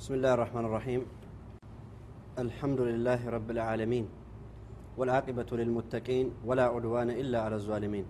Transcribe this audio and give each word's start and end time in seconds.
بسم 0.00 0.14
الله 0.14 0.34
الرحمن 0.34 0.64
الرحيم. 0.64 1.00
الحمد 2.38 2.80
لله 2.80 3.20
رب 3.20 3.50
العالمين 3.50 4.08
والعاقبة 4.96 5.50
للمتقين 5.52 6.40
ولا 6.44 6.72
عدوان 6.72 7.10
إلا 7.10 7.42
على 7.44 7.56
الظالمين 7.60 8.06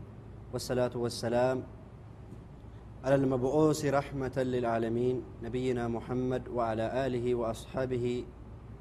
والصلاة 0.52 0.94
والسلام 0.94 1.62
على 3.04 3.14
المبعوث 3.14 3.84
رحمة 3.84 4.36
للعالمين 4.38 5.22
نبينا 5.42 5.88
محمد 5.88 6.48
وعلى 6.48 7.06
آله 7.06 7.34
وأصحابه 7.34 8.24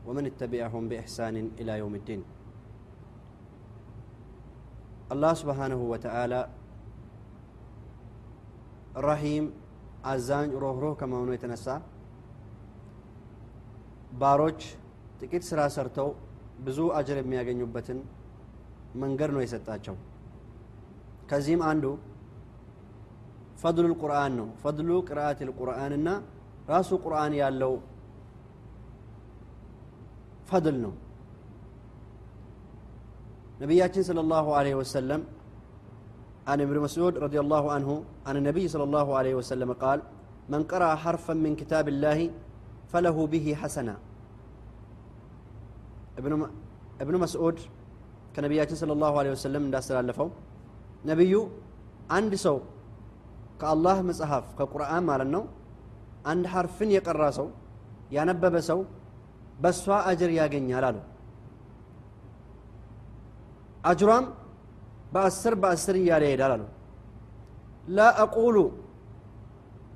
ومن 0.05 0.25
اتبعهم 0.25 0.89
بإحسان 0.89 1.35
إلى 1.59 1.77
يوم 1.81 1.95
الدين. 1.95 2.21
الله 5.11 5.33
سبحانه 5.33 5.81
وتعالى 5.81 6.49
الرحيم 8.97 9.43
عزان 10.05 10.49
روح 10.53 10.77
روح 10.77 10.99
كما 10.99 11.17
هو 11.17 11.31
يتنسى 11.33 11.81
ባሮች 14.20 14.60
ጥቂት 15.20 15.44
ስራ 15.50 15.60
ሰርተው 15.76 16.08
ብዙ 16.66 16.78
አጅር 16.98 17.16
የሚያገኙበትን 17.20 17.98
መንገድ 19.02 19.30
ነው 19.36 19.42
የሰጣቸው 19.44 19.96
ከዚህም 21.30 21.62
አንዱ 21.70 21.84
ፈድሉ 23.62 23.84
ልቁርአን 23.92 24.32
ነው 24.40 24.48
ፈድሉ 24.62 24.90
ቅርአት 25.08 25.38
ልቁርአን 25.48 25.92
እና 25.98 26.08
ራሱ 26.72 26.90
ቁርአን 27.04 27.32
ያለው 27.42 27.72
ፈድል 30.50 30.76
ነው 30.84 30.92
ነቢያችን 33.62 34.02
صلى 34.08 34.20
الله 34.24 34.46
عليه 34.58 34.74
وسلم 34.80 35.20
عن 36.50 36.58
ابن 36.60 36.76
مسعود 36.86 37.14
رضي 37.18 37.38
الله 37.44 37.64
عنه 37.74 37.90
عن 38.28 38.34
النبي 38.40 38.64
صلى 38.68 38.84
الله 38.88 39.06
عليه 39.18 39.34
وسلم 39.40 39.70
قال 39.84 39.98
من 40.52 40.60
قرأ 40.72 40.90
حرفا 41.02 41.34
من 41.44 41.52
كتاب 41.60 41.86
الله 41.88 42.18
فله 42.92 43.16
به 43.26 43.46
حسنة 43.60 43.94
ابن 46.18 46.32
ابن 47.00 47.14
مسعود 47.24 47.56
ከነቢያችን 48.34 48.76
صلى 48.82 48.92
الله 48.96 49.12
عليه 49.20 49.32
وسلم 49.36 49.62
እንዳስተላለፈው 49.66 50.28
ነቢዩ 51.10 51.34
አንድ 52.16 52.32
ሰው 52.46 52.56
ከአላህ 53.60 53.96
መጽሐፍ 54.10 54.46
ከቁርአን 54.58 55.02
ማለት 55.10 55.28
ነው 55.34 55.42
አንድ 56.32 56.44
ሐርፍን 56.52 56.90
የቀራ 56.96 57.22
ሰው 57.38 57.46
ያነበበ 58.16 58.54
ሰው 58.70 58.80
በእሷ 59.62 59.84
አጅር 60.10 60.30
ያገኛል 60.38 60.84
አሉ 60.88 60.98
አጅሯም 63.90 64.26
በአስር 65.14 65.54
በአስር 65.62 65.96
እያለ 66.00 66.22
ይሄዳል 66.28 66.52
አሉ 66.56 66.62
ላ 67.96 68.06
አቁሉ 68.24 68.56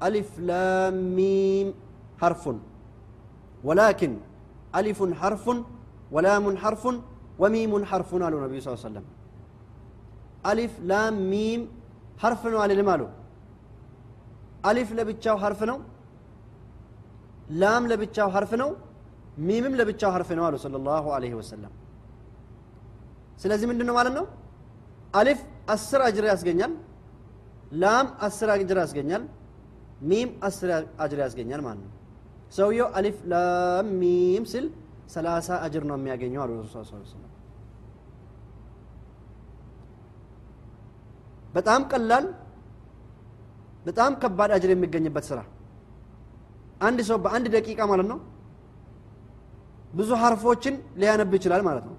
አሊፍ 0.06 0.31
ላም 0.50 0.97
ሚም 1.17 1.69
ሐርፉን 3.62 3.67
ወላኪን 3.69 4.12
አሊፉን 4.72 5.12
ሐርፉን 5.20 5.58
ወላሙን 6.12 6.56
ሐርፉን 6.62 6.97
ወሚሙን 7.39 7.84
ሐርፉን 7.91 8.22
አሉ 8.22 8.34
ነቢዩ 8.44 8.61
ስ 8.64 8.69
ሰለም 8.83 9.05
አሊፍ 10.44 10.72
ላም 10.91 11.14
ሚም 11.33 11.61
ሐርፍ 12.22 12.42
ነው 12.53 12.58
አልልም 12.64 12.89
አሉ 12.94 13.03
አሊፍ 14.64 14.89
ለብቻው 14.98 15.36
ሐርፍ 15.42 15.61
ነው 15.70 15.78
ላም 17.62 17.83
ለብቻው 17.91 18.28
ሐርፍ 18.34 18.53
ነው 18.62 18.70
ሚምም 19.48 19.75
ለብቻው 19.81 20.11
ሐርፍ 20.11 20.31
ነው 20.39 20.44
አሉ 20.44 20.55
صلى 20.64 20.77
الله 20.81 21.05
عليه 21.17 21.34
وسلم 21.41 21.72
ስለዚህ 23.42 23.67
ምንድን 23.70 23.86
ነው 23.89 23.94
ማለት 23.94 24.14
ነው 24.19 24.25
አሊፍ 25.14 25.41
አስር 25.70 26.00
አጅር 26.00 26.25
ያስገኛል 26.33 26.72
ላም 27.72 28.06
አስር 28.20 28.48
አጅር 28.55 28.78
ያስገኛል 28.84 29.22
ሚም 30.03 30.28
አስር 30.42 30.70
አጅር 30.98 31.19
ያስገኛል 31.25 31.61
ማለት 31.67 31.81
ነው 31.86 31.92
ሰውየው 32.54 32.88
አሊፍ 32.98 33.18
ላም 33.32 33.88
ሚም 34.02 34.44
ስል 34.52 34.66
ሰላሳ 35.14 35.48
አጅር 35.66 35.84
ነው 35.90 35.96
የሚያገኘው 36.00 36.42
አሉ 36.44 36.52
በጣም 41.56 41.81
ቀላል 41.92 42.25
በጣም 43.86 44.12
ከባድ 44.22 44.52
አጅር 44.56 44.72
የሚገኝበት 44.74 45.25
ስራ። 45.30 45.40
አንድ 46.81 47.00
ሰው 47.09 47.18
በአንድ 47.24 47.47
ደቂቃ 47.56 47.80
ማለት 47.92 48.08
ነው 48.12 48.19
ብዙ 49.94 50.09
ሀርፎችን 50.22 50.75
ሊያነብ 51.02 51.34
ይችላል 51.38 51.62
ማለት 51.68 51.86
ነው። 51.90 51.96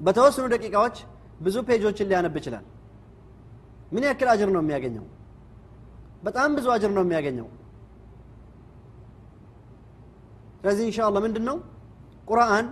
በተወሰኑ 0.00 0.46
ደቂቃዎች 0.54 0.96
ብዙ 1.40 1.56
ፔጆችን 1.68 2.08
ሊያነብ 2.10 2.34
ይችላል። 2.40 2.64
ምን 3.92 4.04
ያክል 4.08 4.28
አጅር 4.32 4.48
ነው 4.54 4.62
የሚያገኘው? 4.64 5.04
በጣም 6.24 6.50
ብዙ 6.56 6.66
አጅር 6.74 6.90
ነው 6.96 7.02
የሚያገኘው 7.06 7.46
ስለዚህ 10.63 10.85
እንሻ 10.89 10.99
አላህ 11.07 11.21
ምንድን 11.25 11.43
ነው 11.49 11.57
ቁርአን 12.29 12.65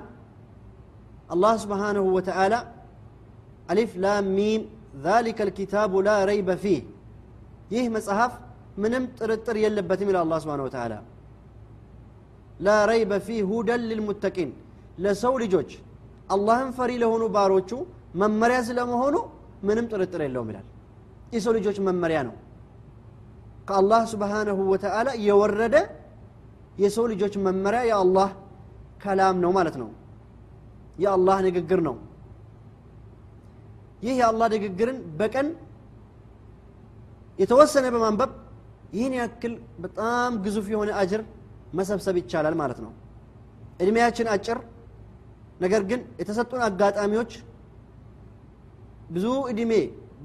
አላህ 1.34 1.54
ስብሓንሁ 1.64 2.06
ወተዓላ 2.18 2.56
አሊፍ 3.72 3.92
ላም 4.06 4.28
ሚም 4.38 4.62
ذلك 5.04 5.38
الكتاب 5.48 5.92
لا 6.08 6.18
ريب 6.26 6.50
فيه 6.64 6.82
ይህ 7.74 7.86
መጽሐፍ 7.96 8.34
ምንም 8.84 9.04
ጥርጥር 9.18 9.56
የለበትም 9.64 10.08
ይላል 10.12 10.24
አላህ 10.26 10.38
ስብሓንሁ 10.44 10.64
ወተዓላ 10.68 10.94
ላ 12.66 12.70
ረይበ 12.92 13.14
ፊህ 13.26 13.42
ሁደን 13.52 13.82
ልልሙተቂን 13.90 14.50
ለሰው 15.04 15.34
ልጆች 15.44 15.70
አላህን 16.36 16.70
ፈሪ 16.78 16.92
ለሆኑ 17.04 17.24
ባሮቹ 17.36 17.72
መመሪያ 18.22 18.58
ስለመሆኑ 18.70 19.16
ምንም 19.68 19.86
ጥርጥር 19.92 20.22
የለውም 20.26 20.50
ይላል 20.52 20.66
የሰው 21.36 21.54
ልጆች 21.58 21.78
መመሪያ 21.88 22.20
ነው 22.28 22.36
ከአላህ 23.70 24.02
ስብሓንሁ 24.14 24.58
ወተዓላ 24.74 25.10
የወረደ 25.28 25.76
የሰው 26.77 27.05
ልጆች 27.13 27.35
መመሪያ 27.47 27.81
የአላህ 27.89 28.29
ከላም 29.03 29.37
ነው 29.45 29.51
ማለት 29.57 29.77
ነው። 29.83 29.89
የአላህ 30.99 31.37
ንግግር 31.47 31.81
ነው። 31.89 31.97
ይህ 34.03 34.15
የአላህ 34.21 34.47
ንግግርን 34.55 34.99
በቀን 35.19 35.49
የተወሰነ 37.39 37.87
በማንበብ 37.95 38.31
ይህን 38.93 39.15
ያክል 39.19 39.53
በጣም 39.81 40.33
ግዙፍ 40.45 40.67
የሆነ 40.73 40.91
አጅር 41.01 41.21
መሰብሰብ 41.75 42.15
ይቻላል 42.21 42.55
ማለት 42.61 42.79
ነው። 42.85 42.93
እድሜያችን 43.81 44.27
አጭር 44.35 44.59
ነገር 45.61 45.83
ግን 45.91 46.01
የተሰጡን 46.21 46.63
አጋጣሚዎች 46.67 47.33
ብዙ 49.11 49.27
እድሜ 49.51 49.73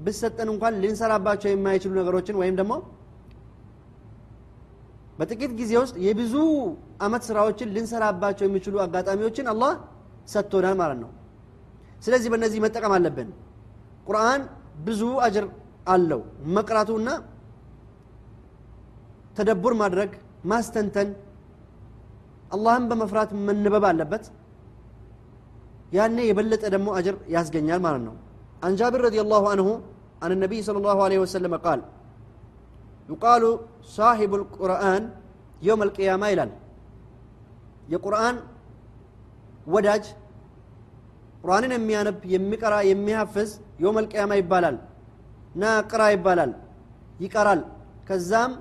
ብሰጠን 0.04 0.48
እንኳን 0.52 0.74
ልንሰራባቸው 0.82 1.48
የማይችሉ 1.50 1.92
ነገሮችን 2.00 2.36
ወይም 2.40 2.54
ደግሞ 2.60 2.74
በጥቂት 5.19 5.51
ጊዜ 5.59 5.71
ውስጥ 5.81 5.95
የብዙ 6.05 6.35
አመት 7.05 7.23
ስራዎችን 7.29 7.71
ልንሰራባቸው 7.75 8.45
የሚችሉ 8.47 8.75
አጋጣሚዎችን 8.85 9.47
አላህ 9.53 9.73
ሰጥቶናል 10.33 10.75
ማለት 10.81 10.99
ነው 11.03 11.11
ስለዚህ 12.05 12.29
በእነዚህ 12.33 12.59
መጠቀም 12.65 12.93
አለብን 12.97 13.29
ቁርአን 14.07 14.41
ብዙ 14.87 15.01
አጅር 15.25 15.45
አለው 15.93 16.21
መቅራቱና 16.55 17.09
ተደቡር 19.37 19.73
ማድረግ 19.81 20.11
ማስተንተን 20.51 21.09
አላህን 22.55 22.83
በመፍራት 22.89 23.29
መንበብ 23.47 23.85
አለበት 23.91 24.25
ያኔ 25.97 26.17
የበለጠ 26.27 26.63
ደግሞ 26.75 26.89
አጅር 26.99 27.15
ያስገኛል 27.35 27.81
ማለት 27.87 28.03
ነው 28.09 28.15
عن 28.65 28.71
جابر 28.79 28.99
رضي 29.07 29.19
الله 29.25 29.43
عنه 29.53 29.67
عن 30.23 30.29
النبي 30.31 30.59
صلى 30.67 30.77
الله 30.81 30.97
عليه 31.05 31.19
وسلم 31.23 31.53
قال 31.65 31.79
ዩቃሉ 33.08 33.44
ሳሂቡ 33.94 34.32
ልቁርአን 34.40 35.04
የውም 35.62 35.82
አልቅያማ 35.84 36.24
ይላል 36.32 36.50
የቁርአን 37.92 38.36
ወዳጅ 39.66 40.04
ቁርአንን 41.42 41.72
የሚያነብ 41.76 42.18
የሚቀራ 42.32 42.74
የሚያፍዝ 42.88 43.50
የውም 43.82 43.98
አልቅያማ 44.00 44.32
ይባላል። 44.40 44.76
ና 45.54 45.74
ቅራ 45.90 46.02
ይባላል። 46.14 46.52
ይቀራል። 47.24 47.60
ከዛም 48.08 48.52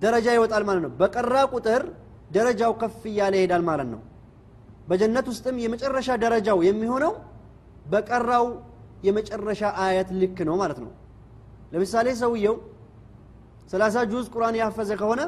ደረጃ 0.00 0.26
ይወጣል 0.36 0.62
ማለት 0.68 0.82
ነው። 0.86 0.92
በቀራ 1.00 1.34
ቁጥር 1.52 1.82
ደረጃው 2.30 2.72
ከፍ 2.80 3.02
እያለ 3.10 3.34
ይሄዳል 3.38 3.62
ማለት 3.68 3.88
ነው። 3.94 4.00
በጀነት 4.88 5.26
ውስጥም 5.32 5.56
የመጨረሻ 5.62 6.08
ደረጃው 6.24 6.58
የሚሆነው 6.66 7.12
በቀራው 7.92 8.46
የመጨረሻ 9.06 9.62
አያት 9.84 10.08
ልክ 10.20 10.38
ነው 10.48 10.56
ማለት 10.62 10.78
ነው። 10.84 10.90
ለምሳሌ 11.72 12.08
ሰውየው 12.22 12.56
ሰላሳ 13.70 13.96
ጁዝ 14.10 14.26
ቁርአን 14.34 14.56
ያፈዘ 14.60 14.90
ከሆነ 15.00 15.22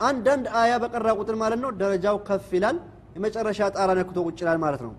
አንዳንድ 0.00 0.46
አያ 0.60 0.72
በቀራ 0.82 1.08
ቁጥር 1.20 1.36
ማለት 1.42 1.60
ነው 1.64 1.70
ደረጃው 1.80 2.16
ከፍ 2.28 2.48
ይላል 2.56 2.76
የመጨረሻ 3.14 3.60
ጣራ 3.76 3.90
ነክቶ 3.98 4.18
ቁጭ 4.26 4.38
ይላል 4.42 4.58
ማለት 4.64 4.82
ነው። 4.86 4.92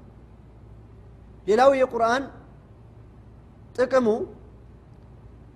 ሌላው 1.48 1.72
የቁርአን 1.80 2.24
ጥቅሙ 3.76 4.08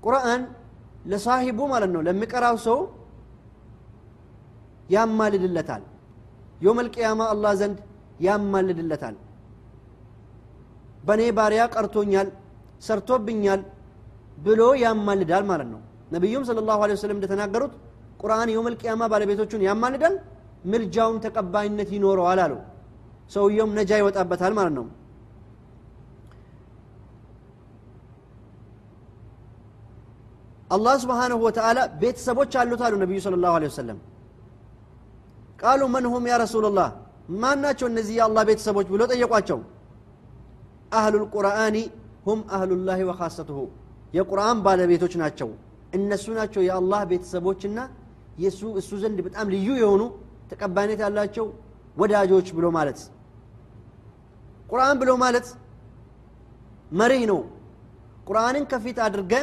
ቁርአን 0.03 0.41
ለሳሂቡ 1.11 1.59
ማለት 1.73 1.91
ነው 1.95 2.01
ለሚቀራው 2.07 2.57
ሰው 2.67 2.79
ያማልድለታል። 4.89 5.83
ዮመል 6.61 6.87
ቅያማ 6.95 7.21
አላህ 7.33 7.53
ዘንድ 7.61 7.77
ያማልድለታል። 8.25 9.15
በእኔ 11.07 11.21
ባሪያ 11.37 11.63
ቀርቶኛል 11.73 12.27
ሰርቶብኛል 12.81 13.61
ብሎ 14.37 14.61
ያማልዳል 14.83 15.43
ማለት 15.51 15.69
ነው 15.73 15.81
ነቢዩም 16.11 16.43
ስለ 16.47 16.59
ላሁ 16.67 16.79
ወሰለም 16.85 17.17
እንደተናገሩት 17.17 17.73
ቁርአን 18.21 18.49
የውመል 18.53 18.75
ቅያማ 18.81 19.03
ባለቤቶቹን 19.11 19.61
ያማልዳል 19.67 20.15
ምልጃውም 20.65 21.17
ተቀባይነት 21.25 21.89
ይኖረዋል 21.95 22.39
አሉ። 22.43 22.53
ሰውየውም 23.31 23.71
ነጃ 23.77 23.91
ይወጣበታል 23.99 24.53
ማለት 24.57 24.73
ነው። 24.77 24.85
አላህ 30.69 30.93
ስብሓንሁ 31.03 31.37
ወተዓላ 31.45 31.79
ቤተሰቦች 32.01 32.51
አሉት 32.61 32.81
አሉ 32.85 32.93
ነቢዩ 33.03 33.17
ስለ 33.25 33.35
ላሁ 33.43 33.55
ወሰለም። 33.65 33.97
ቃሉ 35.59 35.81
መን 35.93 36.05
ሁም 36.13 36.23
ያ 36.31 36.37
ረሱላላህ 36.43 36.87
ማን 37.41 37.59
ናቸው 37.65 37.87
እነዚህ 37.91 38.15
የአላህ 38.19 38.43
ቤተሰቦች 38.49 38.87
ብሎ 38.93 39.01
ጠየቋቸው። 39.11 39.59
አህሉ 40.91 41.13
ልቁርአኒ 41.23 41.77
ሁም 42.25 42.39
አህሉላህ 42.55 42.99
ወካሰትሁ 43.09 43.59
የቁርአን 44.17 44.57
ባለቤቶች 44.65 45.13
ናቸው 45.21 45.49
እነሱ 45.93 46.25
ናቸው 46.37 46.61
የአላህ 46.67 47.01
ቤተሰቦችና 47.11 47.79
የሱ 48.43 48.61
እሱ 48.79 48.91
ዘንድ 49.01 49.19
በጣም 49.27 49.47
ልዩ 49.53 49.67
የሆኑ 49.81 50.03
ተቀባይነት 50.51 50.99
ያላቸው 51.05 51.45
ወዳጆች 51.97 52.47
ብሎ 52.57 52.65
ማለት 52.77 52.99
ቁርአን 54.69 54.95
ብሎ 55.01 55.11
ማለት 55.23 55.47
መሪህ 56.99 57.23
ነው። 57.31 57.39
ቁርአንን 58.27 58.63
ከፊት 58.71 58.97
አድርገ 59.05 59.33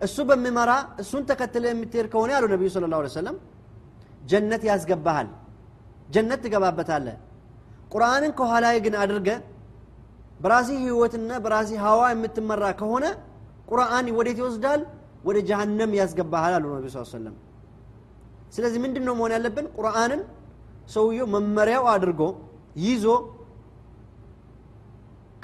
እሱ 0.00 0.16
በሚመራ 0.28 0.70
እሱን 1.02 1.22
ተከትለ 1.30 1.64
የምትሄድ 1.70 2.06
ከሆነ 2.12 2.30
ያሉ 2.34 2.44
ነቢዩ 2.52 2.68
ስለ 2.74 2.86
ላሁ 2.92 3.10
ሰለም 3.16 3.36
ጀነት 4.30 4.62
ያስገባሃል 4.70 5.28
ጀነት 6.14 6.40
ትገባበታለ 6.44 7.06
ቁርአንን 7.92 8.32
ከኋላ 8.38 8.66
ግን 8.84 8.94
አድርገ 9.02 9.28
በራሲ 10.40 10.68
ህይወትና 10.82 11.30
በራሲ 11.44 11.70
ሀዋ 11.84 12.02
የምትመራ 12.12 12.64
ከሆነ 12.80 13.04
ቁርአን 13.70 14.06
ወዴት 14.18 14.38
ይወስዳል 14.42 14.80
ወደ 15.24 15.38
ጀሃነም 15.48 15.90
ያስገባሃል 15.98 16.54
አሉ 16.56 16.64
ነቢ 16.76 16.86
ስ 16.94 17.02
ሰለም 17.12 17.34
ስለዚህ 18.54 18.78
ምንድን 18.84 19.04
ነው 19.08 19.14
መሆን 19.18 19.32
ያለብን? 19.36 19.66
ቁርአንን 19.76 20.20
ሰውየው 20.94 21.26
መመሪያው 21.34 21.84
አድርጎ 21.92 22.22
ይዞ 22.84 23.04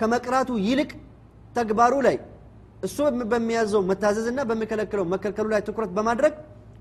ከመቅራቱ 0.00 0.50
ይልቅ 0.66 0.90
ተግባሩ 1.56 1.94
ላይ 2.06 2.16
እሱ 2.86 2.96
በሚያዘው 3.32 3.82
መታዘዝና 3.90 4.40
በሚከለክለው 4.48 5.04
መከልከሉ 5.14 5.46
ላይ 5.54 5.60
ትኩረት 5.68 5.90
በማድረግ 5.96 6.34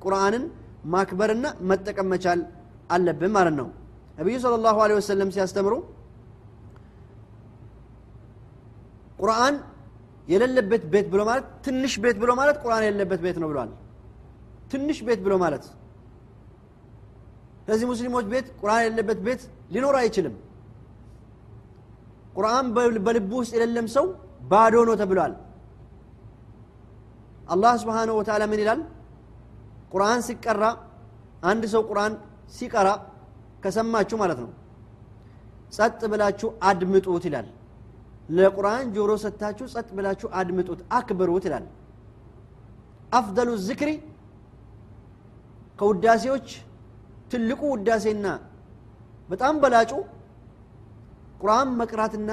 ቁርአንን 0.03 0.43
ማክበርና 0.93 1.45
መጠቀም 1.69 2.07
መቻል 2.13 2.41
አለብን 2.95 3.31
ማለት 3.38 3.55
ነው። 3.61 3.67
ነቢዩ 4.19 4.35
ስለ 4.43 4.53
ላሁ 4.65 4.77
ወሰለም 4.97 5.29
ሲያስተምሩ 5.35 5.73
ቁርአን 9.19 9.55
የሌለበት 10.27 10.83
ቤት 10.94 11.07
ብሎ 11.12 11.21
ማለት 11.29 11.45
ትንሽ 11.65 11.94
ቤት 12.03 12.18
ብሎ 12.21 12.31
ማለት 12.39 12.57
ቁርአን 12.63 12.83
የሌለበት 12.85 13.19
ቤት 13.25 13.38
ነው 13.41 13.47
ብለዋል 13.51 13.69
ትንሽ 14.71 14.97
ቤት 15.07 15.19
ብሎ 15.25 15.33
ማለት 15.44 15.65
ስለዚህ 17.62 17.88
ሙስሊሞች 17.91 18.25
ቤት 18.33 18.47
ቁርአን 18.59 18.81
የሌለበት 18.81 19.19
ቤት 19.25 19.41
ሊኖር 19.74 19.95
አይችልም። 20.01 20.35
ቁርአን 22.35 22.65
በልቡ 23.06 23.31
ውስጥ 23.39 23.51
የሌለም 23.56 23.88
ሰው 23.95 24.06
ባዶ 24.51 24.75
ነው 24.89 24.95
ተብሏል። 25.01 25.33
አላህ 27.47 27.74
ስብሓንሁ 27.81 28.13
ወተዓላ 28.19 28.44
ምን 28.51 28.59
ይላል? 28.63 28.79
ቁርአን 29.91 30.19
ሲቀራ 30.27 30.63
አንድ 31.44 31.63
ሰው 31.74 31.81
ቁርአን 31.89 32.13
ሲቀራ 32.57 32.88
ከሰማችሁ 33.63 34.18
ማለት 34.21 34.39
ነው 34.44 34.50
ጸጥ 35.75 36.01
ብላችሁ 36.12 36.50
አድምጡት 36.69 37.24
ይላል 37.27 37.47
ለቁርአን 38.29 38.88
ጆሮ 38.95 39.12
ሰጥታችሁ 39.24 39.65
ጸጥ 39.74 39.89
ብላችሁ 39.97 40.27
አድምጡት 40.39 40.79
አክብሩት 40.97 41.45
ይላል። 41.47 41.65
አፍደሉ 43.13 43.50
ዝክሪ 43.68 43.89
ከውዳሴዎች 45.79 46.47
ትልቁ 47.31 47.62
ውዳሴና 47.74 48.27
በጣም 49.29 49.56
በላጩ 49.63 49.91
ቁርአን 51.41 51.69
መቅራትና 51.79 52.31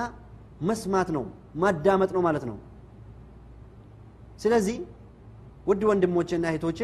መስማት 0.69 1.09
ነው 1.17 1.25
ማዳመጥ 1.63 2.11
ነው 2.17 2.23
ማለት 2.27 2.45
ነው። 2.51 2.57
ስለዚህ 4.43 4.77
ውድ 5.69 5.83
ወንድሞቼና 5.91 6.45
እህቶቼ 6.53 6.81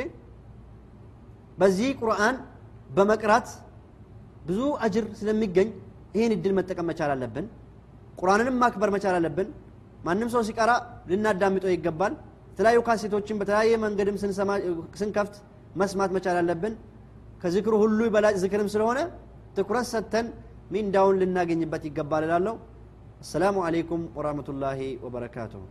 በዚህ 1.59 1.89
ቁርአን 2.01 2.37
በመቅራት 2.91 3.49
ብዙ 4.47 4.61
አጅር 4.85 5.05
ስለሚገኝ 5.19 5.69
ይህን 6.15 6.33
እድል 6.37 6.53
መጠቀም 6.59 6.87
መቻል 6.91 7.11
አለብን 7.15 7.47
ቁርአንንም 8.21 8.57
ማክበር 8.63 8.91
መቻል 8.95 9.15
አለብን። 9.19 9.49
ማንም 10.07 10.29
ሰው 10.35 10.43
ሲቀራ 10.49 10.71
ልናዳምጠው 11.11 11.73
ይገባል። 11.75 12.13
የተለያዩ 12.53 12.79
ካሴቶችን 12.87 13.39
በተለያየ 13.41 13.75
መንገድም 13.85 14.17
ስንከፍት 15.01 15.35
መስማት 15.81 16.11
መቻል 16.17 16.39
አለብን። 16.41 16.75
ከዝክሩ 17.43 17.75
ሁሉ 17.83 18.01
በላጭ 18.15 18.35
ዝክርም 18.43 18.71
ስለሆነ 18.75 18.99
ትኩረት 19.57 19.87
ሰጥተን 19.93 20.27
ሚንዳውን 20.75 21.19
ልናገኝበት 21.23 21.85
ይገባል 21.89 22.25
እላለሁ። 22.27 22.57
አሰላሙ 23.21 23.57
አለይኩም 23.67 24.03
ወራህመቱላሂ 24.17 24.81
ወበረካቱሁ 25.05 25.63